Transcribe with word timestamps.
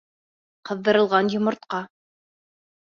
Ҡыҙҙырылған 0.69 1.31
йомортҡа! 1.37 1.85